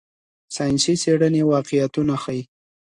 [0.55, 2.41] ساینسي څېړنې واقعیتونه ښيي.